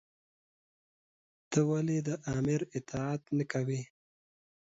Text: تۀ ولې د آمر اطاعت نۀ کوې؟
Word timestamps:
تۀ 1.49 1.59
ولې 1.69 1.97
د 2.07 2.09
آمر 2.35 2.61
اطاعت 2.77 3.21
نۀ 3.37 3.45
کوې؟ 3.51 3.81